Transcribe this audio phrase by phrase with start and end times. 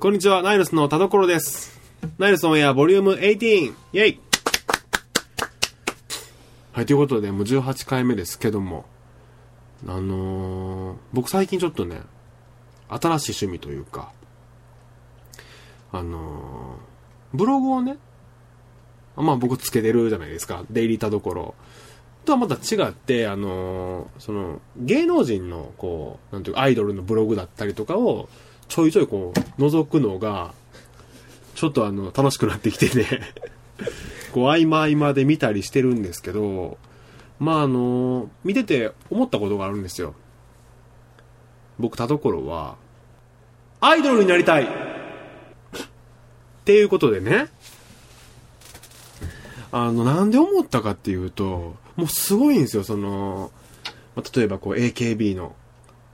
[0.00, 1.76] こんにちは、ナイルスの田所です。
[2.18, 3.46] ナイルスオンエアボリューム 18!
[3.66, 4.20] イェイ
[6.70, 8.84] はい、ということで、もう18回目ですけども、
[9.88, 12.02] あのー、僕最近ちょっとね、
[12.88, 14.12] 新しい趣味というか、
[15.90, 17.98] あのー、ブログをね、
[19.16, 21.56] まあ僕つけてるじゃないですか、デイリー田所。
[22.24, 28.28] とはまた違って、あのーその、芸能人の、こう、なんていうか、アイドルのブログだったりとかを、
[28.68, 30.54] ちょいちょいこう、覗くのが、
[31.54, 33.32] ちょっとあの、楽しくなってきてね、
[34.32, 36.78] こう、合間合間で見たりしてるんですけど、
[37.38, 40.14] まああの見てて思ったことがあるんですよ。
[41.78, 42.76] 僕、田所は、
[43.80, 44.64] アイドルになりたい!
[44.64, 44.68] っ
[46.64, 47.48] ていうことでね、
[49.70, 53.50] あの、なんで思ったかっていうと、もうすごいんですよ、その、
[54.34, 55.54] 例えばこう AKB の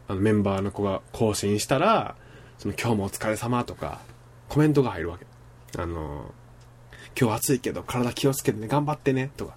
[0.07, 2.15] あのメンバーの子が更新したら、
[2.59, 4.01] その今日もお疲れ様とか、
[4.49, 5.27] コメントが入るわけ。
[5.81, 6.33] あの、
[7.19, 9.55] 今日暑いけど体気をつけてね、頑張ってね、とか、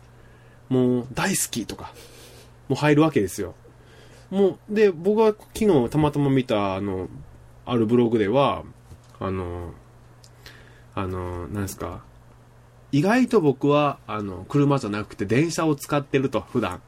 [0.69, 1.93] もう大好きとか、
[2.67, 3.55] もう入るわけですよ。
[4.29, 7.07] もう、で、僕が昨日たまたま見た、あの、
[7.65, 8.63] あるブログでは、
[9.19, 9.73] あの、
[10.95, 12.03] あの、なんですか、
[12.91, 16.81] 意外と僕は、あの、車じゃなくて電車を使ってると、普段。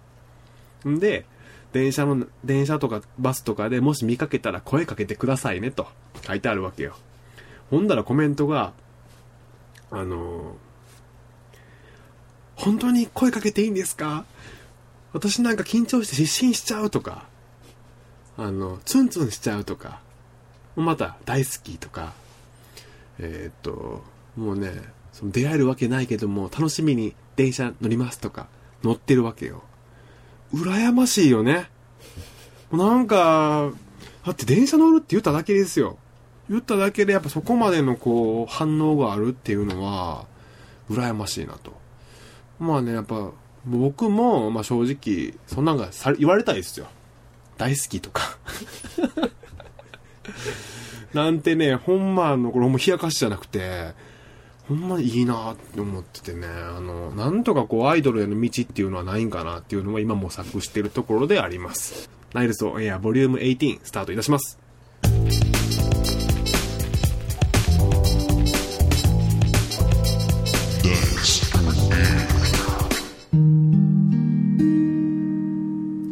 [0.87, 1.25] んで、
[1.71, 5.87] 電車の、電車とかバスとかでもし見かけたら声かけてくださいねと。
[6.25, 6.95] 書いてあるわけよ。
[7.69, 8.73] ほんだらコメントが、
[9.91, 10.55] あの
[12.55, 14.25] 本当に声かけていいんですか？
[15.13, 17.27] 私なんか緊張して失神しちゃうとか、
[18.37, 20.01] あの、ツンツンしちゃうとか、
[20.75, 22.13] また大好きとか、
[23.17, 24.03] えーっと、
[24.35, 24.71] もうね、
[25.13, 28.47] その出会えるわけないけども、楽しみに電車乗りますとか、
[28.83, 29.63] 乗ってるわけよ。
[30.53, 31.69] 羨ましいよね。
[32.71, 33.71] なんか、
[34.25, 35.97] だって電車乗るって言っただけですよ。
[36.49, 40.25] 言っただけでやっぱそこまでのこう反応があるっていうのは、
[40.89, 41.73] 羨ましいなと。
[42.59, 43.31] まあね、やっぱ
[43.65, 46.87] 僕も、まあ正直、そんなんがさ言われたいですよ。
[47.57, 48.37] 大好きとか。
[51.13, 53.93] なんてね、ほんまあの、これもう冷やかしじゃなくて、
[54.69, 62.07] ほんまにいいなって思っててね、あの、なんとかこうアイドルへの道っていうのはないんかなっていうのは今模索してるところであります。
[62.35, 64.59] ナイルスオンエアボリューム18スタートいたします。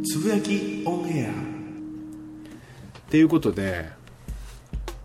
[0.03, 1.34] つぶやきオンエアっ
[3.12, 3.88] ていうことで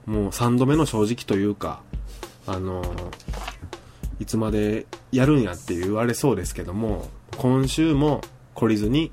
[0.06, 1.82] もう3度目の正直というか
[2.46, 2.82] あの
[4.20, 7.08] いつまでやるんやって言われそうですけども
[7.38, 8.20] 今週も
[8.54, 9.10] 懲りずに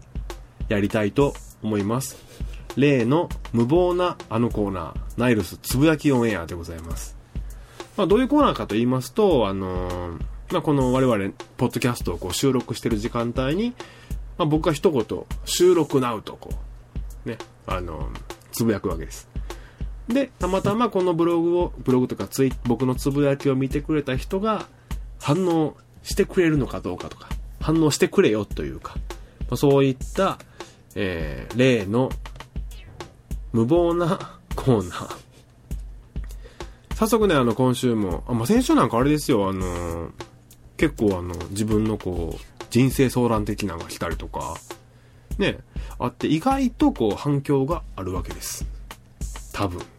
[0.68, 1.34] やりたいと
[1.64, 2.18] 思います
[2.76, 7.20] 例の無謀なあのコーナーナイルスつぶやきオンエアでございます
[8.00, 10.22] まあ、どういうコーナーかと言いますと、あのー
[10.54, 13.74] まあ、この我々、ポッドキャストをこう収録してる時間帯に、
[14.38, 15.06] まあ、僕が一言、
[15.44, 16.52] 収録なうと、こ
[17.26, 19.28] う、ね、あのーつぶやくわけです。
[20.08, 24.68] で、たまたまこのブログを、ブログとかツイ僕のつぶやきを見てくれた人が、
[25.20, 28.96] 反応してくれるのかどうかとか、反応してくれよというか、
[29.50, 30.38] ま、そういった、
[30.96, 32.10] えー、例の、
[33.52, 35.18] 無謀なコーナー。
[36.96, 40.12] 早速ね、あの、今週も、あ、まあ、先週なんかあれですよ、あのー
[40.80, 44.56] 結構あの、自分のこう、人生相談的なのが来たりとか、
[45.38, 45.60] ね、
[46.00, 48.66] あって意外とこう、反響があるわけです。
[49.52, 49.82] 多分。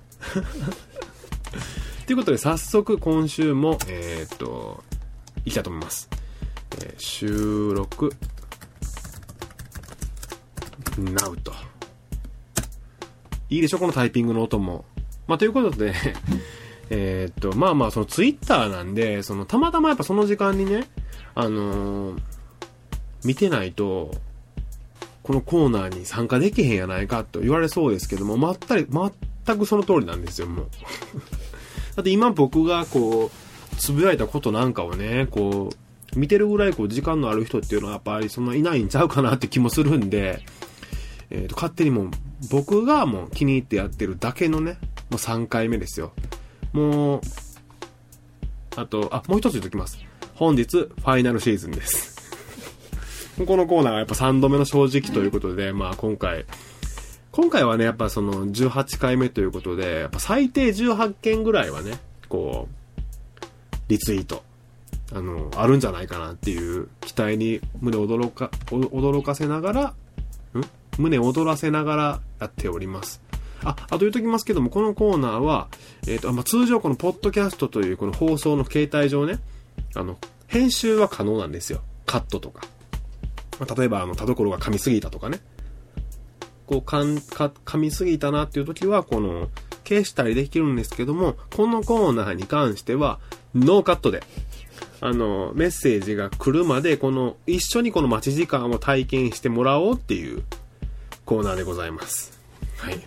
[2.07, 4.83] ということで、早速今週も、えーっと、
[5.45, 6.09] いきたいと思います。
[6.83, 8.13] えー収録、
[10.99, 11.53] なうと。
[13.49, 13.79] いいでしょ？
[13.79, 14.85] このタイピングの音も。
[15.27, 15.95] まあ、ということで、
[16.91, 20.89] えっと、まあまあ、そのツイッターなんで、その、たまたまやっぱその時間にね、
[21.35, 22.21] あのー
[23.23, 24.13] 見てないと、
[25.23, 28.87] このコーナーに参加できへんやないかと言われそうですけども、まったり、
[29.47, 30.67] 全くその通りなんですよ、もう。
[31.97, 40.43] だって今僕がこう、つぶやいたことなんかをね、こう、見てるぐらいこう、時間のある人っていうのはやっぱりそんないないんちゃうかなって気もするんで、
[41.31, 42.11] えーと、勝手にもう、
[42.51, 44.79] 僕がもう気に入ってやってるだけのね、
[45.11, 46.13] もう3回目ですよ。
[46.73, 47.21] もう、
[48.77, 49.99] あと、あ、もう一つ言っときます。
[50.35, 52.19] 本日、ファイナルシーズンです。
[53.47, 56.45] このコーナーはやっぱ3度目の正直ということで、まあ今回、
[57.31, 62.80] 今回はね、やっぱその18回目ということで、やっぱ最低18件ぐらいはね、こう、
[63.91, 64.45] リツイート、
[65.13, 69.83] あの、あるんじゃないかなっていう期待に胸驚か、驚かせながら、
[70.59, 70.65] ん？
[70.97, 73.21] 胸躍らせながらやっております。
[73.65, 75.69] あ、あと言うときますけども、このコーナーは、
[76.07, 79.41] えっ、ー、と、まあ、通常このポッドキャストというこの放送の形態上ね、
[79.97, 81.83] あの、編集は可能なんですよ。
[82.07, 82.63] カットとか。
[83.59, 85.41] まあ、例えば、あの、田所が噛みすぎたとかね。
[86.67, 89.49] こう、かん、か、噛みすぎたなっていう時は、この、
[89.85, 93.19] 消したりできるんですけども、このコーナーに関しては、
[93.55, 94.23] ノーカットで、
[95.01, 100.43] あの、メッセージが来るまで、この、一緒にこの待ち時間を体験してもらおうっていう
[101.25, 102.39] コーナーでございます。
[102.77, 103.01] はい。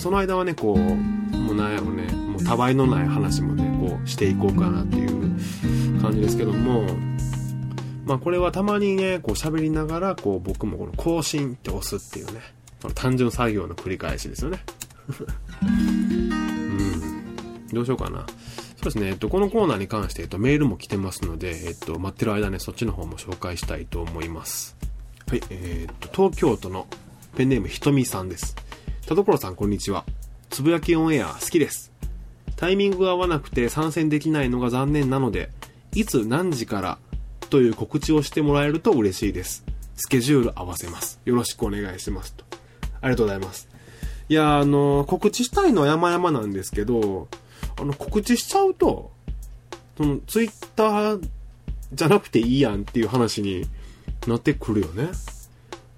[0.00, 6.84] その間はね、こう、もうなんやろね、もうたわいのない話もね、こうしていこうかなっていう感じですけども、
[8.04, 12.40] まあこれはたまにね、こう喋りながら、こう僕もこの更新って押すっていうね、
[12.82, 14.62] この単純作業の繰り返しですよね。
[15.62, 16.30] うん。
[17.72, 18.26] どうしようかな。
[18.86, 24.76] そうですね、えっと、このコーナーに関して、えっと、メールも来てますので、えっと、待ってる間ね、そっちの方も紹介したいと思います。
[25.28, 26.86] はい、えー、っと、東京都の
[27.36, 28.54] ペンネームひとみさんです。
[29.06, 30.04] 田所さん、こんにちは。
[30.50, 31.90] つぶやきオンエア好きです。
[32.54, 35.50] タイミングが合わなくて参戦できないのが残念なので、
[35.92, 36.98] いつ何時から
[37.50, 39.64] という告知をしてもらえると嬉しいです。
[39.96, 41.18] スケジュール合わせます。
[41.24, 42.34] よろしくお願いします。
[42.34, 42.44] と。
[43.00, 43.68] ありがとうございます。
[44.28, 47.26] いや、あの、告知したいのは山々なんですけど、
[47.78, 49.12] あの、告知しちゃうと、
[49.96, 51.28] その、ツイッター
[51.92, 53.66] じゃなくていいやんっていう話に
[54.26, 55.08] なってくるよね。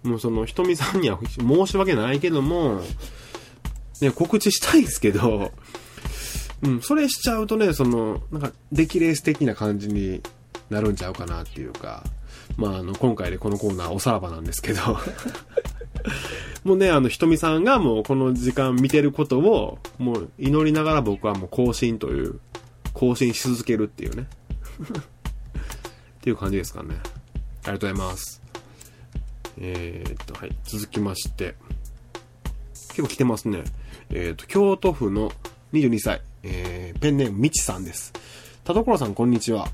[0.02, 2.82] もうその、ひとみさんには 申し訳ないけども、
[4.00, 5.52] ね、告知したいですけど、
[6.62, 10.22] うん、それしちゃうとね、その、なんか、出来レース的な感じに
[10.70, 12.04] なるんちゃうかなっていうか、
[12.56, 14.80] まあ、あの、今回でこのコーナーおさらばなんですけど、
[16.64, 22.40] もうね、あの、ひとみさんがもうこの時間見てることを、もう祈りながら僕はもう更新という、
[22.92, 24.26] 更新し続けるっていうね。
[26.18, 26.96] っていう感じですかね。
[27.64, 28.42] ありがとうございます。
[29.60, 30.56] えー、っと、はい。
[30.64, 31.54] 続きまして。
[32.90, 33.64] 結構来てますね。
[34.10, 35.32] えー、っと、京都府の
[35.72, 38.12] 22歳、えー、ペンネームみちさんです。
[38.64, 39.68] 田所さん、こんにちは。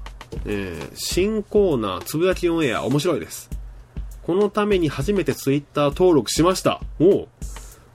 [0.46, 3.50] えー、新コーナー、つぶやきオンエア、面白いです。
[4.26, 6.80] このために初めてツイッター登録しました。
[6.98, 7.28] おう。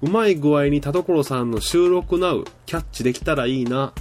[0.02, 3.94] うまい具合に田所さんの収録なう、キャッチできたらいいな。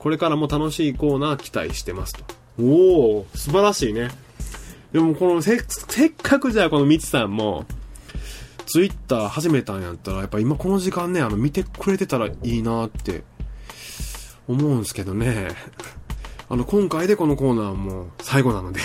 [0.00, 2.24] これからも楽しいコーナー期待してますと。
[2.60, 4.10] おお素晴らしいね。
[4.92, 7.64] でもこのせ、せっかくじゃあこのみちさんも、
[8.66, 13.22] ツイッター始めたんやったら、やっぱ今この時間ね、あの、見てくれてたらいいなって
[14.48, 15.50] 思うんすけどね。
[16.48, 18.80] あの、今回でこのコーナーも最後なので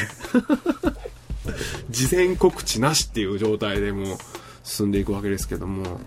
[1.90, 4.18] 事前告知なしっていう状態でも
[4.64, 6.00] 進んでいくわけですけども、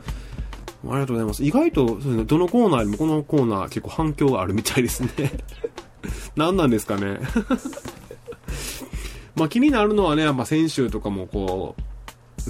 [0.88, 1.44] ありがとうございます。
[1.44, 5.10] 意外と、ね、どのコーナーよりもこのコーナー結構反響があるみたいですね。
[6.36, 7.20] 何なんですかね。
[9.36, 11.82] まあ気になるのはね、まあ先週とかもこう、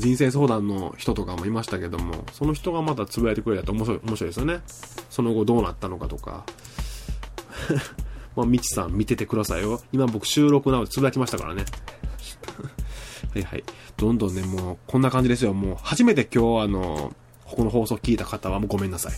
[0.00, 4.60] 人生相談の人とかもいましたけども、その人がまたつぶやいてくれたと面白い、面白いですよね。
[5.10, 6.44] その後どうなったのかとか。
[8.36, 9.80] まあ、みちさん見ててくださいよ。
[9.92, 11.64] 今僕収録なのでつぶやきましたからね。
[13.32, 13.64] はいはい。
[13.96, 15.54] どんどんね、もう、こんな感じですよ。
[15.54, 17.12] もう、初めて今日あの、
[17.44, 19.12] ここの放送聞いた方はもうごめんなさい。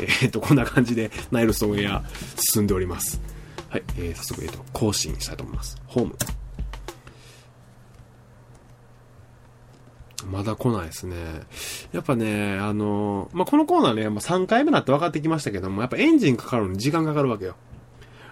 [0.00, 2.02] えー、っと、こんな感じで、ナイルスオンエア
[2.36, 3.20] 進んでおります。
[3.68, 5.76] はい、えー、早速、え、っと、更新したいと思います。
[5.86, 6.16] ホーム。
[10.30, 11.16] まだ来ないですね。
[11.92, 17.56] やっぱね、あの、まあ、このコーナーね、まあ、3回目なって分かってきましたけども、やっぱエンジンかかるのに時間かかるわけよ。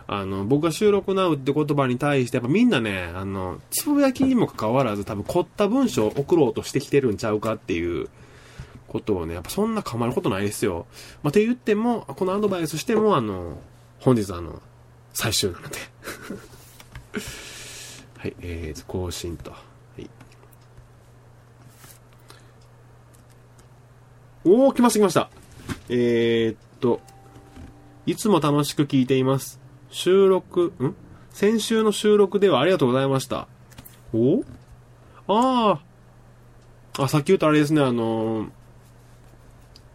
[0.09, 8.09] あの、僕が収録なうって言葉に対して、やっぱみんなね、あの、つぶやきにもかかわらず多分凝った文章を送ろうとしてきてるんちゃうかっていう
[8.88, 10.87] ことをね、やっぱそんな構ることないですよ。
[11.23, 13.59] まあ、って言っても、このアドバイスしても、あの、
[14.00, 14.62] 本日あの、
[15.12, 15.77] 最終なので
[18.19, 19.53] はい、えー、更新と。
[24.45, 25.29] おー、来ました来ました。
[25.91, 27.00] えー、っと、
[28.07, 29.68] いつも楽しく聞いています。
[29.90, 30.95] 収録、ん？
[31.30, 33.49] 先週の収録ではありがとうございました。
[34.12, 34.42] お？
[35.28, 35.80] あ
[36.99, 37.02] あ。
[37.02, 38.49] あ、さっき言ったあれですね、あのー、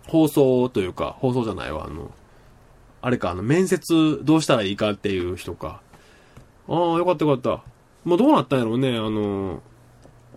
[0.07, 2.11] 放送というか、放送じゃないわ、あの、
[3.01, 5.81] あれか、あの、面接どうしたらいいかっていう人か。
[6.69, 7.63] ああ、よかったよかった。
[8.05, 9.59] もうどうなったんやろうね、あのー、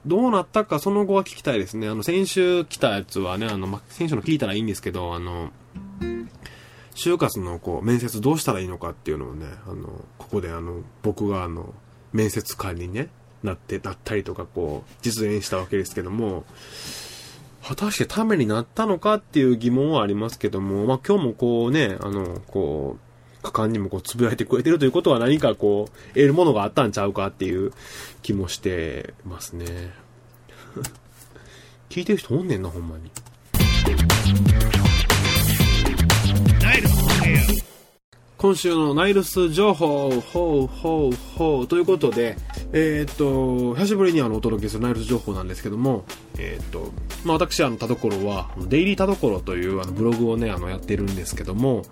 [0.06, 1.88] どうなったかその後は聞きたいですね。
[1.88, 5.50] あの、先週来たやつはね、あの、ま、先週の聞いたらいいんですけど、あの、
[6.96, 11.74] 就活のこう、面接どうしたらいいのかっていうのをね、あの、ここであの、僕があの、
[12.12, 13.08] 面接官にね、
[13.42, 16.44] なって、なったりとかこう、実演したわけですけども、
[17.62, 27.72] 果たしてためになったのかっていう疑問はありますけども、まあ、今日もこうね、あの、こう、果敢にもこう、つぶやいてくれてるということは何かこう、得るものがあったんちゃうかっていう
[28.22, 29.92] 気もしてますね。
[31.90, 33.10] 聞いてる人おんねんな、ほんまに。
[38.38, 42.36] 今週のナイルス情報、ほうほうほうということで、
[42.72, 46.04] えー、っと、久しぶりにあのお届けするナイルス情報なんですけども、
[46.38, 46.92] えー、っと、
[47.24, 51.82] まあ私、あの、田所は、デイリー田所というあのブログをね、あの、やってるんですけども、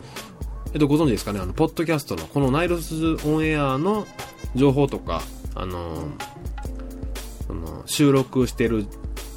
[0.74, 2.94] えっと、ご存知ですかね、あの、ポッドキャストの、このナイルス
[3.26, 4.06] オンエアの
[4.54, 5.22] 情報とか、
[5.54, 6.08] あの、
[7.48, 8.86] あの収録してる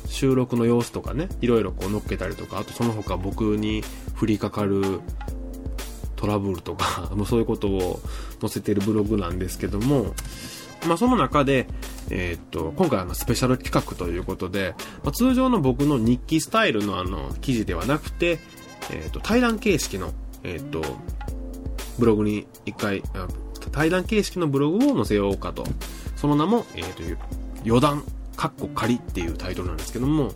[0.08, 3.84] 収録の様子とかね、いろいろこう乗っけたりとか、あとその他僕に
[4.20, 5.02] 降りかかる
[6.18, 8.02] トラブルとか、 もうそういうことを
[8.42, 10.14] 載せているブログなんですけども、
[10.86, 11.68] まあその中で、
[12.10, 18.40] えー、っと、今回あのスペシャル企画ということで、まあ、通常の僕の日記スタイルのあの記事ではなくて、
[18.92, 20.84] えー、っと、対談形式の、えー、っと、
[21.98, 23.02] ブログに一回、
[23.72, 25.66] 対談形式のブログを載せようかと。
[26.16, 27.04] その名も、えっと、
[27.66, 28.04] 余談
[28.36, 30.32] かっこ仮っていうタイトルなんですけども、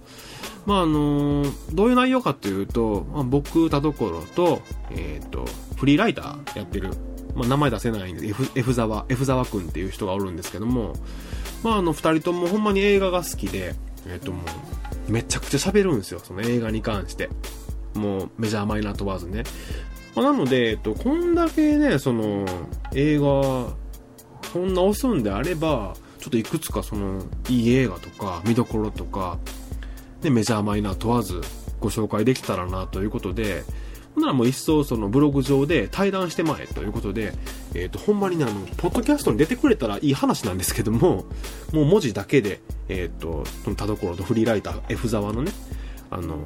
[0.65, 6.89] まああの、どういう内容かというと、まあ、僕、田所と、えっ、ー、と、フリーライターやってる、
[7.36, 10.94] まあ、名前出せないんで、F, F 沢、F 沢くんっていう人がおるんですけども、
[11.63, 13.75] まああの、二人ともほんまに映画が好きで、
[14.08, 14.44] えっ、ー、とも
[15.08, 17.30] う、めちゃくちゃ喋るんですよ、その映画に関して。
[17.96, 19.44] もう、メジャーマイナー問わずね。
[20.15, 22.46] まあ、なので、えっと、こんだけね、その、
[22.94, 29.39] 映画、こんな押すんであれば、ちょっといくつかその、いい映画とか、見どころとか、
[30.22, 31.42] で、メジャーマイナー問わず
[31.80, 33.63] ご紹介できたらなということで、
[34.16, 37.34] ほんならもう一層そのブログ上で対談してまえということで、
[37.74, 41.25] えっ、ー、と、ほんまにね、あの、ポッドキャストに出てくれたらいい話なんですけども、
[41.72, 42.60] もう文字だけで、
[42.90, 43.44] えっ、ー、と、
[43.75, 45.51] 田所とフリーライター F 沢のね、
[46.10, 46.40] あの、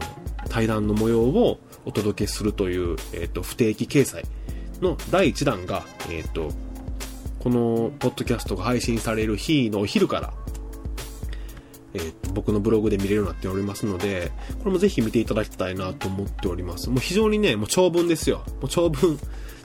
[0.50, 4.24] 対談の模様をお届けするという、えっ、ー、と、不定期掲載
[4.82, 6.52] の第1弾が、えっ、と、
[7.40, 10.34] このポッドキャストが配信される日のお昼から、
[11.96, 16.90] えー、僕のブログで見れるようになっておりますので、これもぜひ見ていただきたいなと思っております。
[16.90, 18.44] もう非常にね、もう長文ですよ。
[18.62, 19.18] もう長文、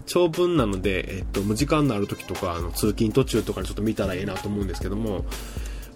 [0.07, 5.25] 長文なので、えっと、もう時間のある時とか、あの、通勤途中とかにちょっと見たらいいなと思うんですけども、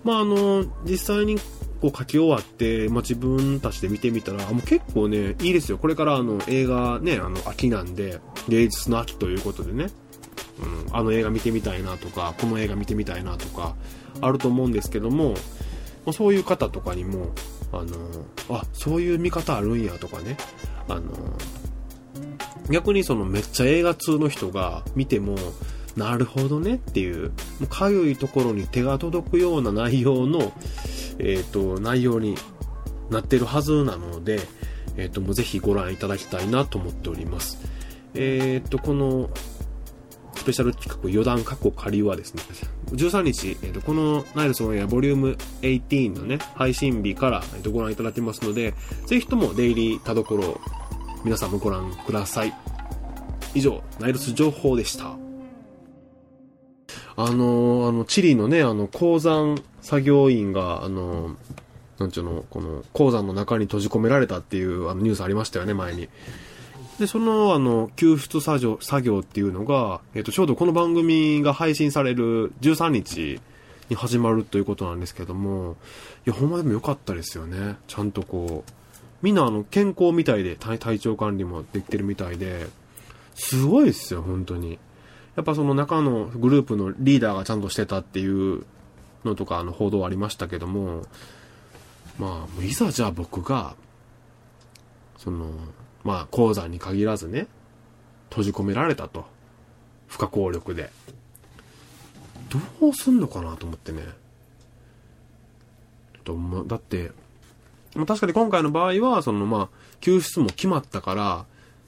[0.02, 1.38] まあ、あの、実際に
[1.80, 5.78] こう書き終わって、まあ、自分たちで見てみたら、もう結構ね、いいですよ。
[5.78, 9.88] これからあの、映画ね、あの、秋なんで、芸術の秋ということでね、
[10.88, 13.74] うん、あの映画見てみたいなとか、この映画見てみたいなとか、
[14.20, 15.34] あると思うんですけども、
[16.06, 17.28] ま、そういう方とかにも、
[17.72, 20.36] あの、あ、そういう見方あるんやとかね、
[20.88, 21.02] あの、
[22.70, 25.36] 逆にそのめっちゃ映画通の人が見ても、
[25.96, 30.52] なるほどねっていう、もうかゆいところに手が届くような内容の、
[31.18, 32.36] えっ、ー、と、内容に
[33.10, 34.40] なってるはずなので、
[34.96, 37.58] えっ、ー、と、もうぜひご覧いただきたいなと思っております。
[38.14, 39.30] えっ、ー、と、この、
[40.44, 42.42] スペシャル企画余談過去仮はですね、
[42.90, 48.74] 13日、えーと、このナイルスオンエアボリューム18のね、配信日から、えーと、ご覧いただけますので、
[49.06, 50.60] ぜひともデイリー田所を
[51.24, 52.52] 皆さんもご覧ください。
[53.54, 55.16] 以上、ナイルス情報でした。
[57.16, 61.34] あの、あの、チリのね、あの、鉱山作業員が、あのー、
[62.00, 66.10] なんちゅうの、この、鉱山の中に閉じ込められたっていうあのニュースありましたよね、前に。
[66.98, 73.40] で、その、あの、救出作業、作業っていうのが、えっ、と、ちょうどこの番組が配信される13日
[73.88, 75.76] に始まるということなんですけども、
[76.24, 77.76] いや、ほんまでも良かったですよね。
[77.88, 78.72] ちゃんとこう、
[79.22, 82.68] みんなあの、健康みたいで、体調管理もできてるみたいで、
[83.34, 84.78] すごいですよ、本当に。
[85.34, 88.64] やっぱその中のグループのリーダーがちゃんとしてたっていう
[89.24, 91.06] のとか、あの、報道ありましたけども、
[92.20, 93.74] まあ、いざじゃあ僕が、
[95.18, 95.50] その、
[96.04, 97.48] まあ、鉱山に限らずね、
[98.30, 99.24] 閉じ込められたと。
[100.06, 100.90] 不可抗力で。
[102.80, 104.02] どうすんのかなと思ってね。
[106.24, 107.12] と、ま、だって、
[107.94, 109.68] まあ、確かに今回の場合は、そのまあ、
[110.00, 111.46] 救出も決まったから、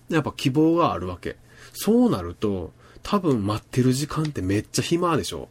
[0.08, 1.36] やっぱ希望があるわけ。
[1.72, 5.48] そうなると、多分待ってる時間ってめっちゃ暇でしょ。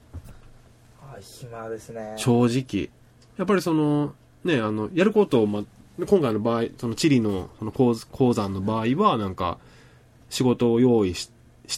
[1.02, 2.14] あ暇ですね。
[2.18, 2.90] 正直。
[3.38, 5.64] やっぱりその、ね、あの、やることを、ま、
[5.98, 9.58] 今回の場合、そのチリのその鉱山の場合は、なんか、
[10.30, 11.30] 仕事を用意し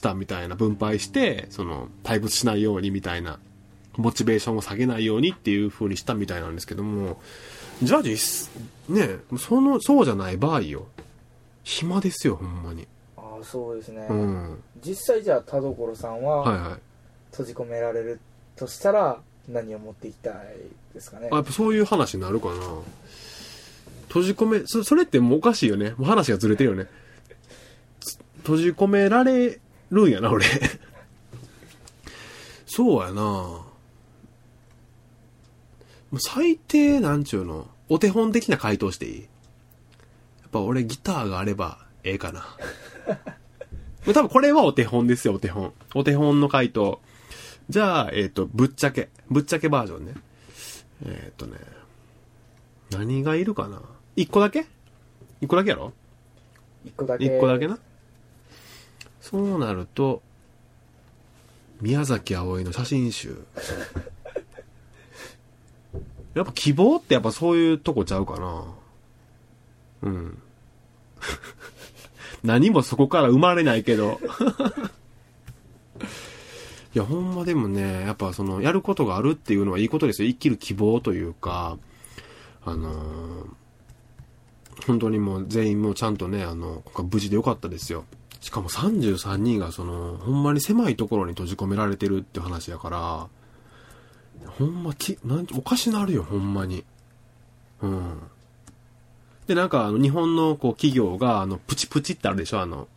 [0.02, 3.40] たみたいな分配して、その、退屈しないようにみたいな、
[3.96, 7.20] モチベーションを下げないようにっていう風にしたみたいなんですけども、
[7.84, 8.50] じゃあ実、
[8.90, 10.88] ね、その、そうじゃない場合よ。
[11.64, 12.88] 暇ですよ、ほんまに。
[13.18, 14.08] ああ、そうですね。
[14.10, 14.64] うん。
[14.84, 16.80] 実際じゃあ田所さんは、はいはい。
[17.32, 18.20] 閉じ込められる
[18.56, 20.36] としたら、何を持っていきたい
[20.94, 21.30] ですかね？
[21.32, 22.54] あ、やっぱそういう話になるかな。
[24.08, 25.92] 閉じ込め、そ、それってもうおかしいよね。
[25.98, 26.88] もう話がずれてるよね。
[28.38, 29.60] 閉じ込められ
[29.90, 30.46] るんやな、俺。
[32.66, 33.62] そうやな
[36.20, 39.22] 最低、なんちゅうの、お手本的な回答していい？
[39.22, 39.28] や
[40.48, 42.46] っぱ俺ギターがあればええかな。
[44.06, 45.74] 多分これはお手本ですよ、お手本。
[45.94, 47.02] お手本の回答。
[47.70, 49.10] じゃあ、えっ、ー、と、ぶっちゃけ。
[49.30, 50.14] ぶっちゃけバージョンね。
[51.06, 51.58] えっ、ー、とね。
[52.90, 53.82] 何がいるかな
[54.18, 54.66] 一個だけ？
[55.42, 55.94] 一個だけやろ？
[56.84, 57.24] 一個だけ。
[57.24, 57.78] 一個だけな？
[59.22, 60.24] そうなると、
[61.82, 63.46] 宮崎葵の写真集。
[66.34, 68.66] やっぱ希望ってやっぱそういうとこちゃうかな。
[70.02, 70.42] うん。
[72.44, 74.20] 何もそこから生まれないけど。
[76.96, 80.30] いや、ほんまでもね、やっぱその、やることがあるっていうのはいいことですよ。
[80.30, 81.78] 生きる希望というか、
[82.66, 83.50] あのー、
[84.86, 88.06] 本当にもう全員もちゃんとね、あの、無事でよかったですよ。
[88.40, 93.28] しかも33人がその、ほんまに狭いところに閉じ込められてるって話やから、
[94.46, 96.84] ほんまき、なんおかしなるよ、ほんまに。
[97.82, 98.20] うん。
[99.48, 102.88] で、なんか、あの、日本の、こう、企業が、あの、プチプチってあるでしょあの、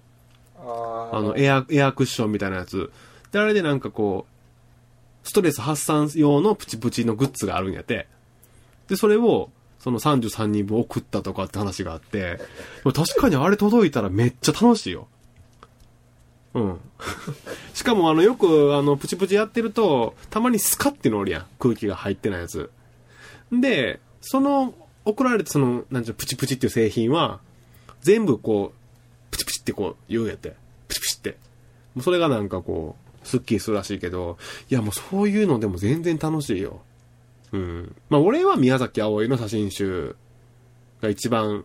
[1.12, 2.90] あの、エア、エアクッションみたいなやつ。
[3.32, 8.08] で、あれでなんかこう、ストレス発散用のプチプチのグッズがあるんやって。
[8.88, 12.38] で、それを、その33人分送ったとかって話があって、
[12.84, 15.08] 確かにあれ届いたらめっちゃ楽しいよ。
[16.54, 16.80] うん。
[17.74, 21.46] しかもあの、よくあの、プチプチやってると、たまにスカってのおるやん。
[21.58, 22.70] 空気が入ってないやつ。
[23.52, 27.40] で、その、送られてその、なんちゅう、プチプチっていう製品は、
[28.02, 30.56] 全部こう、プチプチってこう言うやって。
[30.88, 31.38] プチプチって。
[31.94, 34.36] もうそれがなんかこう、スッキリするらしいけど、
[34.70, 36.82] いやもうそういうのでも全然楽しいよ。
[37.52, 37.96] うん。
[38.08, 40.16] まあ俺は宮崎葵の写真集
[41.00, 41.64] が一番、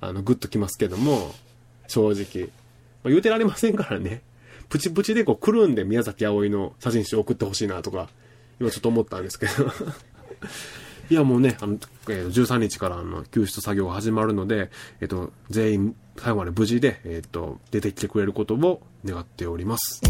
[0.00, 1.34] あの、グッときますけども、
[1.86, 2.48] 正直。
[3.04, 4.22] まあ、言うてられませんからね。
[4.68, 8.08] プチプチでこうくるんで宮崎葵の写真集送ってほしいなとか、
[8.58, 9.70] 今ちょっと思ったんですけど。
[11.10, 11.74] いやもうね、あの、
[12.08, 20.00] えー、13日からあの救出作業が始まるので、えっ、ー、と、全員最後まで無事で、えっ、ー、と、出てきてくれることを願っております。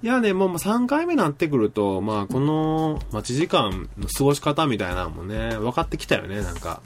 [0.00, 6.80] いやね、もう3回目になってくると、まあ、この待ち時間の過ごし方みたいなのもね、分かってきたよね、なんか。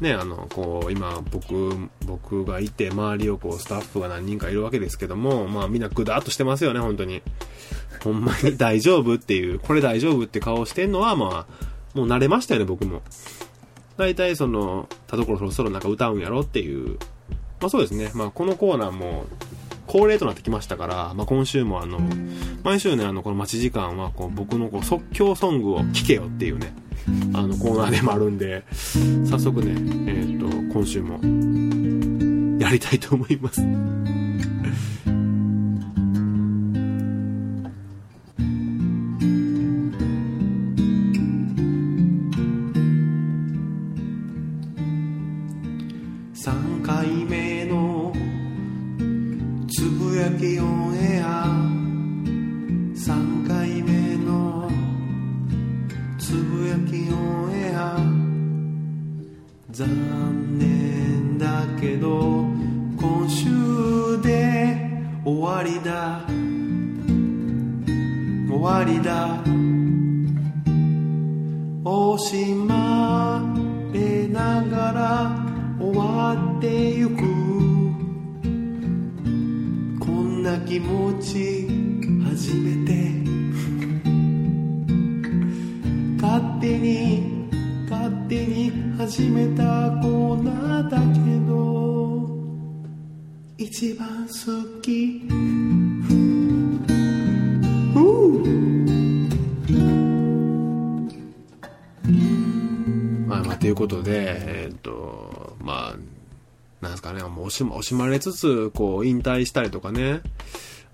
[0.00, 7.22] ね、あの、こう、今、僕、僕がいて、周りをこう、スタッフが何人かいるわけですけども、まあ、みんなぐだっとしてますよね、本当に。
[8.04, 13.02] ほんまに 大丈夫っていう、これ大丈夫って顔してんのは、まあ、もう慣れましたよね、僕も。
[13.96, 16.98] 大体、その、田所そろそろなんか歌うんやろっていう。
[17.60, 18.12] まあそうですね。
[18.14, 19.26] まあこのコーナーも、
[19.88, 21.98] 恒例となってきましたから、まあ、今週もあの、
[22.62, 26.72] 毎週ね、あの、この待ち時間は、こう、僕のこう即興ソングを聴けよっていうね、
[27.32, 28.64] あの、コーナーでもあるんで、
[29.28, 29.72] 早速ね、
[30.06, 31.18] えっ、と、今週も、
[32.62, 33.62] やりたいと思います。
[86.20, 87.48] 勝手に
[87.88, 89.62] 勝手に始めた
[90.02, 92.28] コーナーだけど
[93.56, 95.22] 一番好き。
[103.26, 105.96] まあまあということでえ、っとまあ
[106.80, 107.22] なんですかね。
[107.22, 110.22] もう惜し惜しまれつつこう引退したりとかね。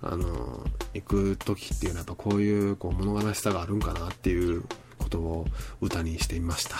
[0.06, 4.64] あの行く時っていうのはやっぱこういうこう物悲しさがあるんかなっていう
[4.98, 5.46] ことを
[5.80, 6.76] 歌にしてみました。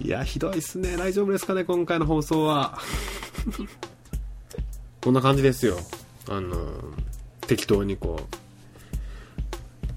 [0.04, 0.96] いや、ひどいっすね。
[0.96, 2.78] 大丈夫ですかね、今回の放送は。
[5.02, 5.78] こんな感じですよ。
[6.28, 6.56] あの、
[7.46, 8.36] 適当にこう、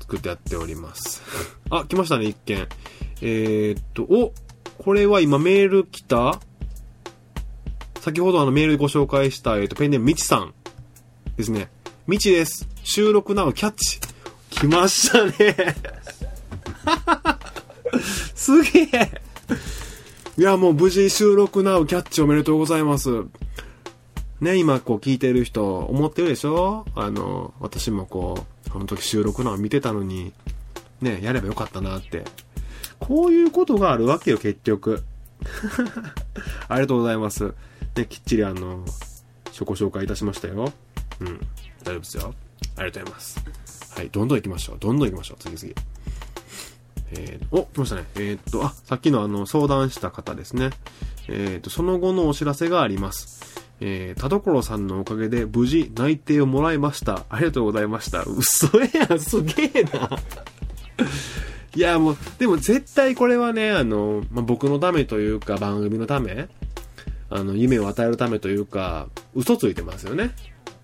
[0.03, 1.21] 作ってやっております。
[1.69, 2.67] あ、来ましたね、一件。
[3.21, 4.33] えー、っと、お
[4.77, 6.39] これは今メール来た？
[7.99, 10.53] 先ほどあのメールでご紹介した、えっ、と、ペンネームみちさん
[11.35, 11.69] ですね。
[12.07, 12.67] みちです。
[12.83, 13.99] 収録なのキャッチ。
[14.59, 15.31] 来ましたね。
[18.35, 19.21] すげえ。
[20.37, 23.23] いや、もう無事収録なうキャッチおめでとうございます。
[24.41, 26.85] ね、今こう聞いてる人思ってるでしょ？
[26.95, 30.33] あの、私もこう、あの時収録なを見てたのに、
[31.01, 32.25] ね、やればよかったなって。
[32.99, 35.03] こういうことがあるわけよ、結局。
[36.67, 37.53] ありがとうございます。
[37.95, 38.83] ね、きっちりあの、
[39.63, 40.73] ご紹介いたしましたよ。
[41.21, 41.39] うん。
[41.83, 42.33] 大丈夫ですよ。
[42.75, 43.68] ありがとうございます。
[43.99, 44.77] はい、どんどん行きましょう。
[44.79, 45.37] どんどん行きましょう。
[45.41, 45.75] 次々。
[47.11, 48.05] えー、お、来ましたね。
[48.15, 50.69] えー、っと、あ、さっきのあの、相談した方ですね。
[51.27, 53.61] えー、っと、その後のお知らせがあります。
[53.81, 57.25] えー、田所さんのおかげで無事内定をもらいました。
[57.27, 58.23] ありがとうございました。
[58.23, 60.17] 嘘やん、すげえな。
[61.75, 66.47] いや、もう、でも絶対これはね、あの、まあ、僕のためというか、番組のため、
[67.29, 70.31] あの、夢を与えるためというか、嘘ついてますよね。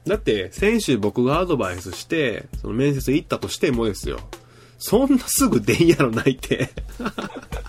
[0.07, 4.19] だって、先週僕がアドバイスして、その面接行ったとしてもですよ。
[4.77, 6.69] そんなすぐ出んやろないって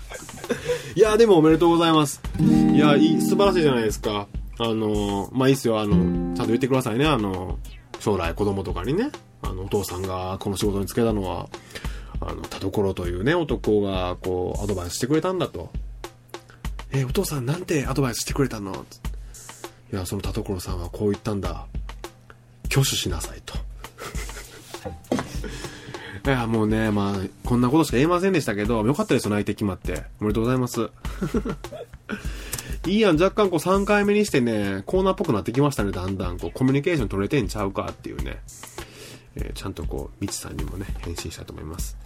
[0.95, 2.21] いや、でもおめでとうございます。
[2.39, 4.27] いや、い、素晴らしいじゃないですか。
[4.59, 5.79] あの、まあ、いいっすよ。
[5.79, 7.05] あの、ちゃんと言ってくださいね。
[7.05, 7.59] あの、
[7.99, 9.09] 将来子供とかにね。
[9.41, 11.47] あの、お父さんがこの仕事に就けたのは、
[12.19, 15.69] あの、田所というね、男が、こう、アドバイスしてくれたんだと。
[16.91, 18.85] えお父さんなんてアドバイスしてくれたの？
[19.91, 21.67] いや、その田所さんはこう言ったんだ。
[22.67, 23.57] 挙手しなさいと。
[26.25, 27.13] いや、もうね、まあ、
[27.45, 30.03] こんなことしか言えませんでしたけど、よかったですよ、内定決まって。
[30.19, 30.89] おめでとうございます。
[32.85, 36.37] いいやん、若干こう3回目にしてね、コーナーっぽくなってきましたね、だんだん。
[36.37, 38.41] こう、コミュニケーション取れてんちゃうかっていうね。
[39.35, 41.97] えー、ちゃんとこう、みちさんにもね、返信したいと思います。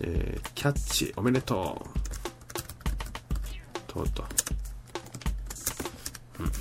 [0.00, 1.88] えー、キャッチ、おめでとう。
[3.92, 4.26] とうとう。
[6.40, 6.52] うん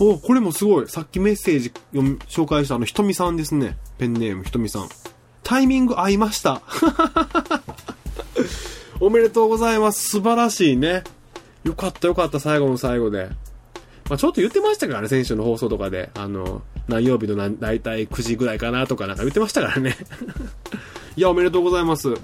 [0.00, 0.88] お、これもすごい。
[0.88, 3.76] さっきメッセージ読み、紹介したあの、ひとみさんですね。
[3.98, 4.88] ペンネームひとみさん。
[5.44, 6.62] タイミング合いました。
[9.00, 10.08] おめでとうございます。
[10.08, 11.04] 素晴らしいね。
[11.62, 13.30] よかったよかった、最後の最後で。
[14.08, 16.10] まあ、ちょっと言ってましたからね、先週の放送とかで。
[16.14, 19.96] あの、何曜日のだいたい9時ぐらいかなとかなんか言ってましたからね。
[21.16, 22.14] いや、おめでとうございます。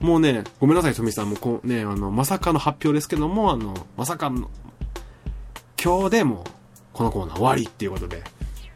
[0.00, 1.30] もうね、ごめんなさい、ひとみさん。
[1.30, 4.50] もこね、あの、まさかの発表ですけども、あの、まさかの、
[5.82, 6.44] 今日でも
[6.94, 8.22] このコーナー終わりっていうことで、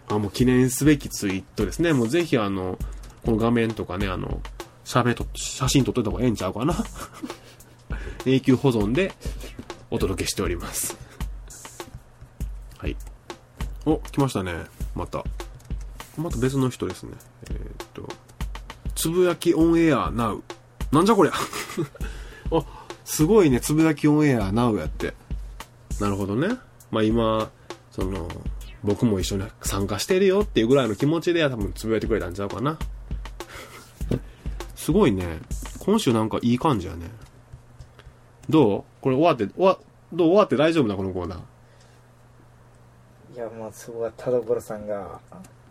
[0.08, 1.92] あもう記念すべきツイートですね。
[1.92, 2.76] もうぜひあの、
[3.24, 4.42] この画面とかね、あの、
[4.84, 6.74] 喋と、写真撮っといた方がええんちゃうかな。
[8.26, 9.12] 永久保存で
[9.90, 10.96] お届けしております。
[12.78, 12.96] はい。
[13.86, 14.64] お、来ましたね。
[14.94, 15.24] また。
[16.16, 17.12] また別の人ですね。
[17.50, 18.08] えー、っと、
[18.96, 20.42] つぶやきオンエア Now。
[20.90, 21.32] なんじゃこりゃ
[22.50, 22.64] あ、
[23.04, 25.14] すごいね、つぶやきオンエア Now やって。
[26.00, 26.56] なるほどね。
[26.90, 27.50] まあ今、
[27.98, 28.28] その、
[28.84, 32.78] 僕も一緒に参加してるよっていうぐらいの気持ちで多分つぶやいてくれたんちゃうかな。
[34.76, 35.40] すごいね。
[35.80, 37.10] 今週なんかいい感じやね。
[38.48, 38.84] どう？
[39.00, 39.78] これ終わって、終わ、
[40.12, 41.38] どう終わって大丈夫なこのコーナー。
[43.34, 45.20] いや、まあそこは田所さんが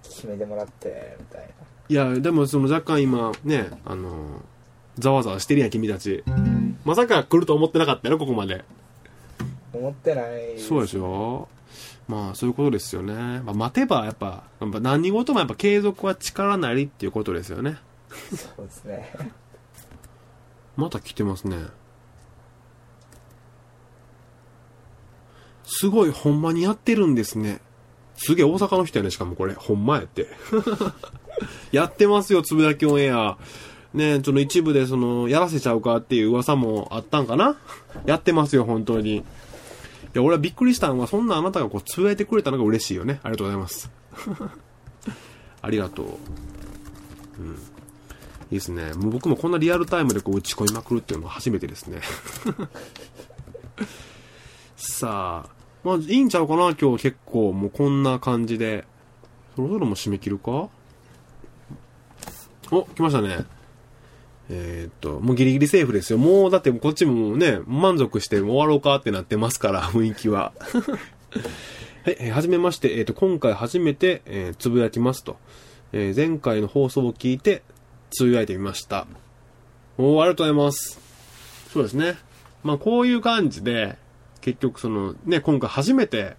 [0.03, 1.47] 決めてもらって、みたいな。
[1.89, 4.41] いや、でもその若干今、ね、あの、
[4.99, 6.25] ざわざわしてるやん、君たち。
[6.83, 8.65] まさか来ると思ってなかったよ、ここまで。
[9.73, 10.59] 思ってない。
[10.59, 11.47] そうでしょ？
[12.07, 13.41] まあ、そういうことですよね。
[13.41, 17.77] まあ、待てば、やっぱ、やっぱ何事もやっぱ継続は力なりっていうことですよね。
[18.35, 19.13] そうですね。
[20.77, 21.57] また来てますね。
[25.65, 27.59] すごい、ほんまにやってるんですね。
[28.15, 29.53] すげえ大阪の人やね、しかもこれ。
[29.53, 30.27] ほんまやって。
[31.71, 33.37] やってますよ、つぶやきオンエア。
[33.93, 37.57] ねちょっと一部でその、やらせちゃうかっていう噂もあったんかな
[38.05, 39.23] やってますよ、本当に。
[40.17, 43.19] や、俺はびっくりしたのは、そんなあなたがこう、つぶやいてくれたのが嬉しいよね。
[43.23, 43.91] ありがとうございます。
[45.61, 46.07] ありがとう。
[47.39, 47.51] うん。
[47.51, 47.55] い
[48.51, 48.93] いですね。
[48.93, 52.01] もう僕もこんなリアルタイムでこう打ち込みまくるっていうのは初めてですね。
[54.77, 55.49] さあ、
[55.83, 56.73] まあいいんちゃうかな？
[56.75, 58.85] 今日結構もうこんな感じで。
[59.55, 60.69] そろそろもう締め切るか？
[62.71, 63.45] お、来ましたね。
[64.49, 66.19] えー、っと、もうギリギリセーフですよ。
[66.19, 70.53] もう、だってこっちもね、満足して終わろうかってなってますから、 雰囲気は。
[72.05, 75.37] はい、えー、はじめまして、えー、っと、今回初めて、えー、つぶやきますと。
[75.91, 77.63] えー、前回の放送を聞いて、
[78.11, 79.07] つぶやいてみました。
[79.97, 80.99] おー、ありがとうございます。
[81.73, 82.15] そうですね。
[82.63, 83.97] まあ、こういう感じで、
[84.41, 86.37] 結局その、ね、今回初めて、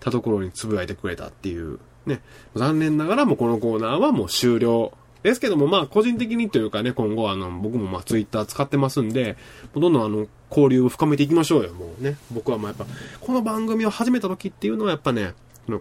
[0.00, 2.20] 他ところにつぶやいてくれたっていう、ね、
[2.54, 4.92] 残念ながらもこのコーナーはもう終了
[5.26, 9.36] ですけども、まあ、個人的にというかね、今後あの、僕もまあ、ツイッター使ってますんで、
[9.74, 12.16] どんどんあの、交流を深めていきましょうよ、もうね。
[12.30, 12.86] 僕はまあやっぱ、
[13.20, 15.34] この番組を始めた時っていうのはやっぱね、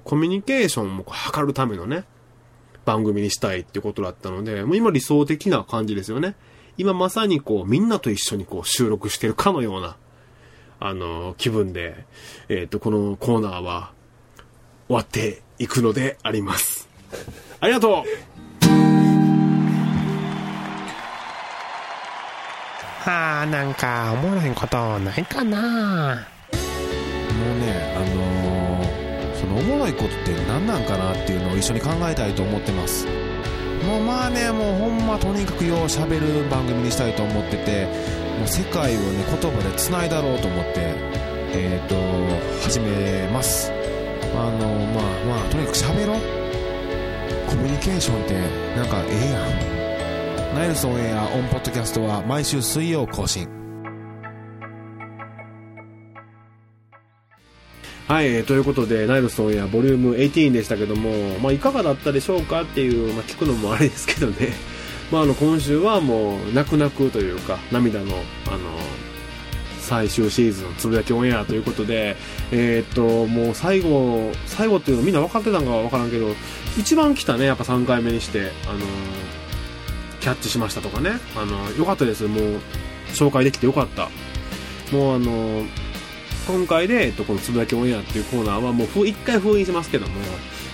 [0.04, 2.06] コミュニケーションも図るためのね、
[2.86, 6.36] 番組にしたいっていうことだったので、もう今理想的な感じですよね。
[6.80, 9.96] 今まさにこう、みんなと一緒にこう、収録してるかのような、
[10.80, 12.04] あの、気分で、
[12.50, 13.92] えっ、ー、と、このコーナーは、
[14.88, 16.90] 終わっていくのであります。
[17.60, 18.35] ありがとう
[23.08, 25.58] あーなんかおもろいことないかな。
[25.60, 33.06] もうねあのー、そのおもろいことって何なんかなっていうのを一緒に考えたいと思ってます。
[33.86, 37.86] もうまあねもうほんまとにかくようしゃべる番組にしたいと思ってて
[38.40, 40.96] もう世界をね言葉でつないだろうと思って
[41.54, 41.96] えっ、ー、と
[42.64, 43.72] 始めます。
[44.34, 45.04] あのまあ
[45.40, 46.16] まあとにかくしゃべろ
[47.48, 48.34] コミュニケーションって
[48.76, 49.65] なんかええやん
[50.56, 53.46] ナイルソンエアオンポッドキャストは毎週水曜更新。
[58.08, 64.54] はい、ということで、ナイルソンやボリューム18でしたけども、まあ、いかがだったでしょうかっていう、まあ、聞くのもあれですけどね、
[65.12, 68.06] まあ、あの、今週はもう、泣く泣くというか、涙の、
[68.48, 68.60] あの、
[69.82, 72.16] 最終シーズン、つぶやきオンエアということで、
[72.54, 76.34] えー、っと、もう最後、最後っていうのみんな分かってたんか分からんけど、
[76.80, 78.80] 一番来たね、やっぱ3回目にして、あの
[80.26, 82.60] キャッチしましたとかね、あのよかったです、もう、
[83.10, 84.10] 紹介できてよかった。
[84.92, 85.64] もうあの
[86.48, 90.14] 今回で、えっと、このつぶやきオンエアっていうコーナーはもう一回封印しますけども、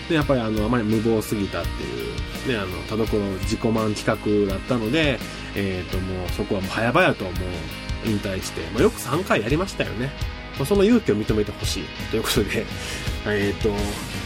[0.07, 5.19] でやっぱりあのあまり無謀すぎたっていう、ね、あの田所自己満企画だったので、
[5.57, 7.33] えっ、ー、ともうそこはもう早々ともう
[8.07, 10.11] 引退して、まあ、よく3回やりましたよね。
[10.57, 12.65] まあ、その勇気を認めてほしいということで、
[13.25, 13.69] えっ、ー、と、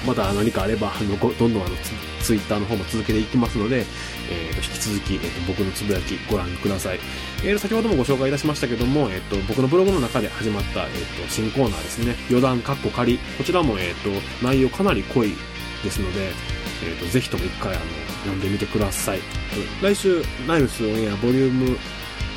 [0.05, 1.75] まだ何かあれば、あのどんどんあの
[2.21, 3.85] ツイッターの方も続けていきますので、
[4.29, 6.99] えー、と引き続き、えー、と僕のつぶやきご覧ください。
[7.43, 13.17] えー、先ほどもご紹介いたしましたけども、えー、と僕のブログの中で始まった、えー、と新コーナーですね、余談かっこ仮。
[13.37, 15.33] こちらも、えー、と内容かなり濃い
[15.83, 16.31] ですので、
[16.83, 17.81] えー、とぜひとも一回あの
[18.23, 19.19] 読んでみてください。
[19.81, 21.77] 来週、ナイルスオンエアボリューム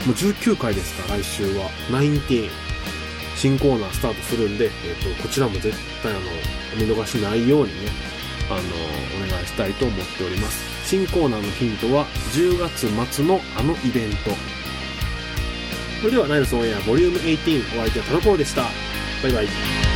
[0.06, 1.70] もう19回ですか、来週は。
[1.90, 2.67] 19。
[3.38, 5.72] 新コーナースタートするんで、え、ー、と、こちらも絶
[6.02, 6.20] 対あの、
[6.74, 7.90] お見逃しないようにね、
[8.50, 8.58] あの、
[9.24, 10.88] お願いしたいと思っております。
[10.88, 14.16] 新コーナーのヒントは、10月末のあのイベント。
[16.00, 18.62] それでは、ナイルソンエアボリューム18お相手はタロコーでした。
[19.22, 19.87] バイバイ。